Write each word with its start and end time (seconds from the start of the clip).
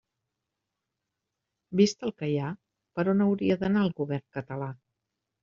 Vist 1.81 2.07
el 2.07 2.13
que 2.21 2.29
hi 2.31 2.39
ha, 2.39 2.49
¿per 3.01 3.07
on 3.15 3.23
hauria 3.27 3.59
d'anar 3.61 3.85
el 3.91 3.95
Govern 4.01 4.27
català? 4.41 4.73